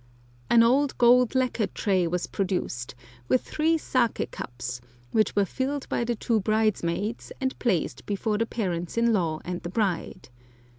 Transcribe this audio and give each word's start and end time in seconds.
An 0.49 0.63
old 0.63 0.97
gold 0.97 1.35
lacquer 1.35 1.67
tray 1.67 2.07
was 2.07 2.25
produced, 2.25 2.95
with 3.27 3.43
three 3.43 3.77
saké 3.77 4.31
cups, 4.31 4.81
which 5.11 5.35
were 5.35 5.45
filled 5.45 5.87
by 5.89 6.03
the 6.03 6.15
two 6.15 6.39
bridesmaids, 6.39 7.31
and 7.39 7.59
placed 7.59 8.07
before 8.07 8.39
the 8.39 8.47
parents 8.47 8.97
in 8.97 9.13
law 9.13 9.41
and 9.45 9.61
the 9.61 9.69
bride. 9.69 10.29